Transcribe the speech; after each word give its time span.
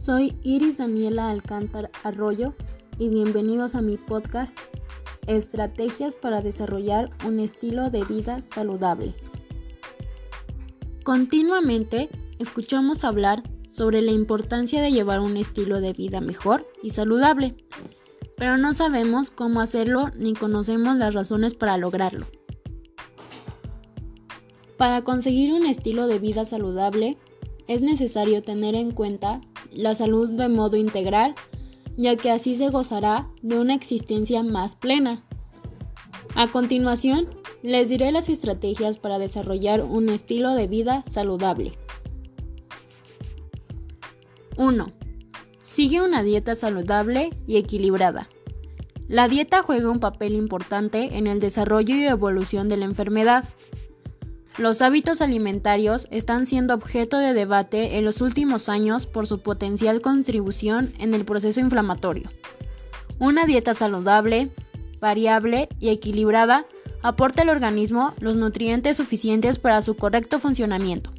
Soy 0.00 0.34
Iris 0.42 0.78
Daniela 0.78 1.28
Alcántar 1.28 1.90
Arroyo 2.04 2.54
y 2.96 3.10
bienvenidos 3.10 3.74
a 3.74 3.82
mi 3.82 3.98
podcast 3.98 4.58
Estrategias 5.26 6.16
para 6.16 6.40
desarrollar 6.40 7.10
un 7.26 7.38
estilo 7.38 7.90
de 7.90 8.02
vida 8.04 8.40
saludable. 8.40 9.12
Continuamente 11.04 12.08
escuchamos 12.38 13.04
hablar 13.04 13.42
sobre 13.68 14.00
la 14.00 14.12
importancia 14.12 14.80
de 14.80 14.90
llevar 14.90 15.20
un 15.20 15.36
estilo 15.36 15.82
de 15.82 15.92
vida 15.92 16.22
mejor 16.22 16.66
y 16.82 16.90
saludable, 16.90 17.54
pero 18.38 18.56
no 18.56 18.72
sabemos 18.72 19.30
cómo 19.30 19.60
hacerlo 19.60 20.06
ni 20.16 20.32
conocemos 20.32 20.96
las 20.96 21.12
razones 21.12 21.54
para 21.54 21.76
lograrlo. 21.76 22.24
Para 24.78 25.04
conseguir 25.04 25.52
un 25.52 25.66
estilo 25.66 26.06
de 26.06 26.18
vida 26.18 26.46
saludable, 26.46 27.18
es 27.68 27.82
necesario 27.82 28.42
tener 28.42 28.74
en 28.74 28.92
cuenta 28.92 29.42
la 29.72 29.94
salud 29.94 30.30
de 30.30 30.48
modo 30.48 30.76
integral, 30.76 31.34
ya 31.96 32.16
que 32.16 32.30
así 32.30 32.56
se 32.56 32.68
gozará 32.68 33.28
de 33.42 33.58
una 33.58 33.74
existencia 33.74 34.42
más 34.42 34.76
plena. 34.76 35.24
A 36.34 36.46
continuación, 36.48 37.28
les 37.62 37.88
diré 37.88 38.12
las 38.12 38.28
estrategias 38.28 38.98
para 38.98 39.18
desarrollar 39.18 39.82
un 39.82 40.08
estilo 40.08 40.54
de 40.54 40.66
vida 40.66 41.02
saludable. 41.06 41.72
1. 44.56 44.92
Sigue 45.62 46.02
una 46.02 46.22
dieta 46.22 46.54
saludable 46.54 47.30
y 47.46 47.56
equilibrada. 47.56 48.28
La 49.08 49.26
dieta 49.26 49.62
juega 49.62 49.90
un 49.90 49.98
papel 49.98 50.34
importante 50.34 51.16
en 51.18 51.26
el 51.26 51.40
desarrollo 51.40 51.96
y 51.96 52.04
evolución 52.04 52.68
de 52.68 52.76
la 52.76 52.84
enfermedad. 52.84 53.44
Los 54.58 54.82
hábitos 54.82 55.20
alimentarios 55.20 56.08
están 56.10 56.44
siendo 56.44 56.74
objeto 56.74 57.18
de 57.18 57.34
debate 57.34 57.98
en 57.98 58.04
los 58.04 58.20
últimos 58.20 58.68
años 58.68 59.06
por 59.06 59.26
su 59.26 59.40
potencial 59.40 60.00
contribución 60.00 60.92
en 60.98 61.14
el 61.14 61.24
proceso 61.24 61.60
inflamatorio. 61.60 62.30
Una 63.18 63.46
dieta 63.46 63.74
saludable, 63.74 64.50
variable 65.00 65.68
y 65.78 65.90
equilibrada 65.90 66.66
aporta 67.02 67.42
al 67.42 67.48
organismo 67.48 68.14
los 68.18 68.36
nutrientes 68.36 68.96
suficientes 68.96 69.58
para 69.58 69.82
su 69.82 69.96
correcto 69.96 70.38
funcionamiento. 70.40 71.12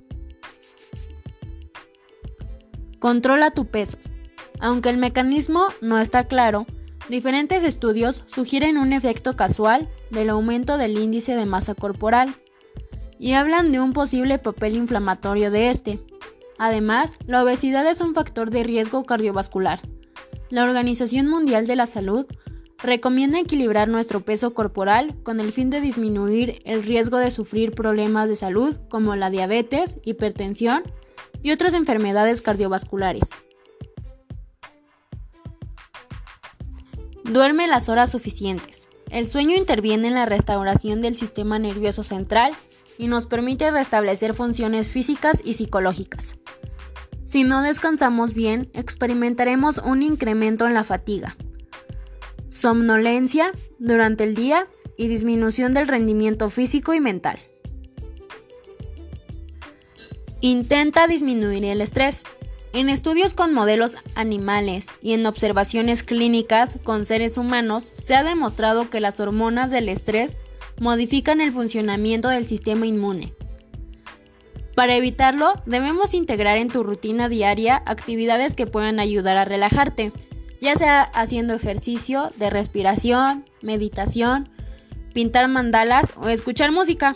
Controla 2.99 3.51
tu 3.51 3.66
peso. 3.66 3.97
Aunque 4.59 4.89
el 4.89 4.97
mecanismo 4.97 5.69
no 5.81 5.97
está 5.97 6.27
claro, 6.27 6.67
diferentes 7.09 7.63
estudios 7.63 8.23
sugieren 8.27 8.77
un 8.77 8.93
efecto 8.93 9.35
casual 9.35 9.89
del 10.11 10.29
aumento 10.29 10.77
del 10.77 10.99
índice 10.99 11.35
de 11.35 11.47
masa 11.47 11.73
corporal 11.73 12.35
y 13.22 13.33
hablan 13.33 13.72
de 13.72 13.80
un 13.80 13.94
posible 13.94 14.39
papel 14.39 14.75
inflamatorio 14.75 15.52
de 15.52 15.69
este. 15.69 16.00
Además, 16.58 17.19
la 17.28 17.44
obesidad 17.44 17.88
es 17.88 18.02
un 18.02 18.16
factor 18.16 18.50
de 18.50 18.63
riesgo 18.63 19.05
cardiovascular. 19.05 19.80
La 20.50 20.63
Organización 20.63 21.28
Mundial 21.28 21.67
de 21.67 21.75
la 21.75 21.86
Salud 21.86 22.25
recomienda 22.80 23.39
equilibrar 23.39 23.88
nuestro 23.88 24.22
peso 24.25 24.55
corporal 24.55 25.16
con 25.22 25.39
el 25.39 25.52
fin 25.52 25.69
de 25.69 25.81
disminuir 25.81 26.63
el 26.66 26.81
riesgo 26.81 27.17
de 27.17 27.30
sufrir 27.30 27.73
problemas 27.73 28.28
de 28.28 28.36
salud 28.36 28.75
como 28.89 29.16
la 29.16 29.30
diabetes, 29.30 29.97
hipertensión 30.03 30.81
y 31.44 31.52
otras 31.52 31.75
enfermedades 31.75 32.41
cardiovasculares. 32.41 33.30
Duerme 37.23 37.67
las 37.67 37.88
horas 37.88 38.09
suficientes. 38.09 38.89
El 39.11 39.28
sueño 39.28 39.56
interviene 39.56 40.08
en 40.08 40.16
la 40.16 40.25
restauración 40.25 41.02
del 41.02 41.16
sistema 41.16 41.59
nervioso 41.59 42.02
central 42.02 42.56
y 43.02 43.07
nos 43.07 43.25
permite 43.25 43.71
restablecer 43.71 44.35
funciones 44.35 44.91
físicas 44.91 45.41
y 45.44 45.55
psicológicas. 45.55 46.35
Si 47.25 47.44
no 47.44 47.63
descansamos 47.63 48.35
bien, 48.35 48.69
experimentaremos 48.73 49.80
un 49.80 50.03
incremento 50.03 50.67
en 50.67 50.75
la 50.75 50.83
fatiga, 50.83 51.35
somnolencia 52.50 53.53
durante 53.79 54.23
el 54.23 54.35
día 54.35 54.67
y 54.97 55.07
disminución 55.07 55.72
del 55.73 55.88
rendimiento 55.88 56.51
físico 56.51 56.94
y 56.94 57.00
mental. 57.00 57.39
Intenta 60.39 61.07
disminuir 61.07 61.66
el 61.66 61.81
estrés. 61.81 62.23
En 62.72 62.88
estudios 62.88 63.33
con 63.33 63.51
modelos 63.51 63.97
animales 64.13 64.85
y 65.01 65.13
en 65.13 65.25
observaciones 65.25 66.03
clínicas 66.03 66.78
con 66.83 67.07
seres 67.07 67.38
humanos 67.38 67.83
se 67.83 68.13
ha 68.13 68.23
demostrado 68.23 68.91
que 68.91 69.00
las 69.00 69.19
hormonas 69.19 69.72
del 69.72 69.89
estrés 69.89 70.38
modifican 70.81 71.42
el 71.42 71.52
funcionamiento 71.52 72.30
del 72.30 72.44
sistema 72.44 72.88
inmune. 72.88 73.36
Para 74.75 74.96
evitarlo, 74.96 75.53
debemos 75.68 76.16
integrar 76.16 76.58
en 76.58 76.69
tu 76.69 76.81
rutina 76.81 77.30
diaria 77.30 77.84
actividades 77.86 78.56
que 78.56 78.66
puedan 78.66 79.00
ayudar 79.00 79.38
a 79.38 79.46
relajarte, 79.46 80.12
ya 80.59 80.75
sea 80.75 81.03
haciendo 81.03 81.53
ejercicio 81.53 82.31
de 82.38 82.50
respiración, 82.50 83.46
meditación, 83.62 84.50
pintar 85.14 85.47
mandalas 85.50 86.14
o 86.18 86.30
escuchar 86.30 86.72
música. 86.72 87.16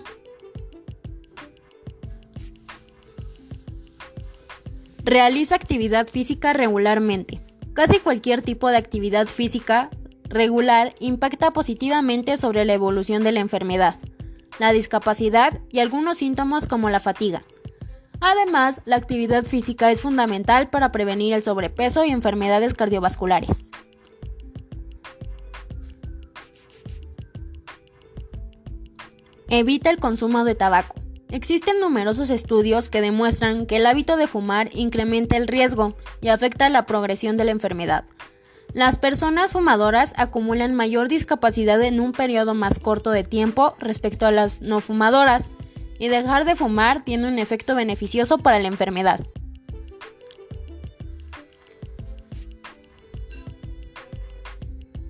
Realiza 5.03 5.55
actividad 5.55 6.05
física 6.07 6.53
regularmente. 6.53 7.43
Casi 7.73 7.97
cualquier 7.97 8.43
tipo 8.43 8.69
de 8.69 8.77
actividad 8.77 9.25
física 9.25 9.89
regular 10.35 10.93
impacta 10.99 11.51
positivamente 11.51 12.35
sobre 12.35 12.65
la 12.65 12.73
evolución 12.73 13.23
de 13.23 13.31
la 13.31 13.39
enfermedad, 13.39 13.95
la 14.59 14.73
discapacidad 14.73 15.61
y 15.71 15.79
algunos 15.79 16.17
síntomas 16.17 16.67
como 16.67 16.89
la 16.89 16.99
fatiga. 16.99 17.43
Además, 18.19 18.81
la 18.83 18.97
actividad 18.97 19.45
física 19.45 19.91
es 19.91 20.01
fundamental 20.01 20.69
para 20.69 20.91
prevenir 20.91 21.33
el 21.33 21.41
sobrepeso 21.41 22.03
y 22.03 22.11
enfermedades 22.11 22.73
cardiovasculares. 22.73 23.71
Evita 29.47 29.89
el 29.89 29.99
consumo 29.99 30.43
de 30.43 30.55
tabaco. 30.55 30.95
Existen 31.29 31.79
numerosos 31.79 32.29
estudios 32.29 32.89
que 32.89 32.99
demuestran 32.99 33.65
que 33.65 33.77
el 33.77 33.85
hábito 33.85 34.17
de 34.17 34.27
fumar 34.27 34.69
incrementa 34.73 35.37
el 35.37 35.47
riesgo 35.47 35.95
y 36.19 36.27
afecta 36.27 36.67
la 36.67 36.85
progresión 36.85 37.37
de 37.37 37.45
la 37.45 37.51
enfermedad. 37.51 38.05
Las 38.75 38.97
personas 38.97 39.53
fumadoras 39.53 40.13
acumulan 40.17 40.75
mayor 40.75 41.07
discapacidad 41.07 41.81
en 41.81 42.01
un 42.01 42.11
periodo 42.11 42.53
más 42.53 42.77
corto 42.77 43.11
de 43.11 43.23
tiempo 43.23 43.73
respecto 43.79 44.27
a 44.27 44.31
las 44.31 44.61
no 44.61 44.81
fumadoras, 44.81 45.49
y 45.97 46.09
dejar 46.09 46.43
de 46.43 46.57
fumar 46.57 47.01
tiene 47.01 47.29
un 47.29 47.39
efecto 47.39 47.73
beneficioso 47.73 48.37
para 48.37 48.59
la 48.59 48.67
enfermedad. 48.67 49.25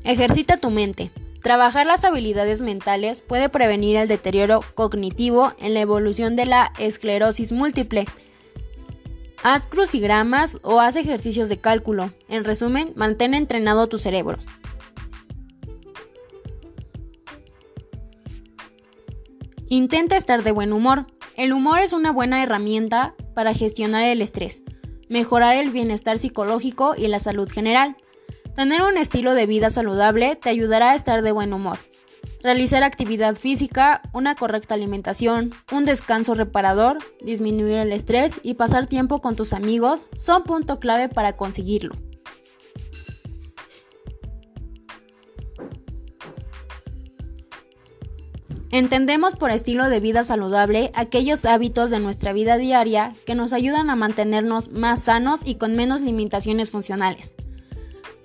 Ejercita 0.04 0.58
tu 0.58 0.70
mente. 0.70 1.09
Trabajar 1.42 1.88
las 1.88 2.04
habilidades 2.04 2.62
mentales 2.62 3.24
puede 3.24 3.50
prevenir 3.50 3.98
el 3.98 4.08
deterioro 4.08 4.62
cognitivo 4.75 5.54
en 5.58 5.74
la 5.74 5.81
evolución 5.81 6.36
de 6.36 6.46
la 6.46 6.72
esclerosis 6.78 7.52
múltiple. 7.52 8.06
Haz 9.47 9.67
crucigramas 9.67 10.57
o 10.63 10.79
haz 10.79 10.95
ejercicios 10.95 11.50
de 11.50 11.59
cálculo. 11.59 12.11
En 12.28 12.45
resumen, 12.45 12.94
mantén 12.95 13.35
entrenado 13.35 13.85
tu 13.85 14.00
cerebro. 14.00 14.39
Intenta 19.69 20.17
estar 20.17 20.41
de 20.41 20.50
buen 20.51 20.73
humor. 20.73 21.06
El 21.38 21.53
humor 21.53 21.78
es 21.78 21.94
una 21.94 22.11
buena 22.11 22.41
herramienta 22.41 23.13
para 23.35 23.53
gestionar 23.53 24.06
el 24.06 24.23
estrés, 24.23 24.63
mejorar 25.09 25.57
el 25.57 25.69
bienestar 25.69 26.17
psicológico 26.17 26.95
y 26.97 27.07
la 27.07 27.19
salud 27.19 27.47
general. 27.47 27.97
Tener 28.56 28.81
un 28.81 28.97
estilo 28.97 29.35
de 29.35 29.45
vida 29.45 29.69
saludable 29.69 30.35
te 30.38 30.50
ayudará 30.50 30.94
a 30.94 30.95
estar 30.95 31.22
de 31.22 31.31
buen 31.31 31.53
humor. 31.53 31.77
Realizar 32.45 32.83
actividad 32.83 33.35
física, 33.38 34.03
una 34.13 34.35
correcta 34.35 34.75
alimentación, 34.75 35.51
un 35.72 35.83
descanso 35.83 36.35
reparador, 36.35 37.00
disminuir 37.19 37.77
el 37.77 37.92
estrés 37.92 38.39
y 38.44 38.53
pasar 38.53 38.86
tiempo 38.86 39.19
con 39.19 39.36
tus 39.36 39.51
amigos 39.51 40.06
son 40.15 40.44
punto 40.44 40.80
clave 40.80 41.09
para 41.09 41.31
conseguirlo. 41.31 41.95
Entendemos 48.69 49.33
por 49.33 49.50
estilo 49.50 49.89
de 49.89 50.00
vida 50.00 50.24
saludable 50.24 50.91
aquellos 50.94 51.45
hábitos 51.45 51.89
de 51.89 52.00
nuestra 52.00 52.31
vida 52.31 52.57
diaria 52.57 53.13
que 53.25 53.33
nos 53.33 53.53
ayudan 53.53 53.89
a 53.89 53.95
mantenernos 53.95 54.69
más 54.69 55.01
sanos 55.01 55.39
y 55.44 55.56
con 55.56 55.75
menos 55.75 56.01
limitaciones 56.01 56.69
funcionales. 56.69 57.36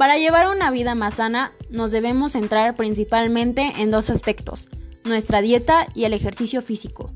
Para 0.00 0.16
llevar 0.16 0.48
una 0.48 0.70
vida 0.70 0.94
más 0.94 1.16
sana, 1.16 1.52
nos 1.68 1.90
debemos 1.90 2.32
centrar 2.32 2.74
principalmente 2.74 3.70
en 3.80 3.90
dos 3.90 4.08
aspectos, 4.08 4.70
nuestra 5.04 5.42
dieta 5.42 5.88
y 5.94 6.04
el 6.04 6.14
ejercicio 6.14 6.62
físico. 6.62 7.10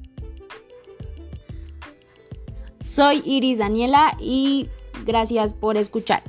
Soy 2.84 3.22
Iris 3.24 3.56
Daniela 3.56 4.18
y 4.20 4.68
gracias 5.06 5.54
por 5.54 5.78
escuchar. 5.78 6.22